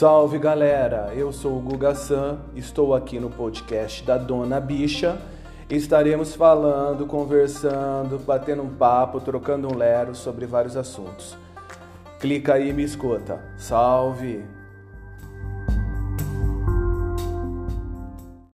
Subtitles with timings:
[0.00, 5.20] Salve galera, eu sou o Guga San, estou aqui no podcast da Dona Bicha.
[5.68, 11.36] Estaremos falando, conversando, batendo um papo, trocando um lero sobre vários assuntos.
[12.18, 13.44] Clica aí e me escuta.
[13.58, 14.42] Salve!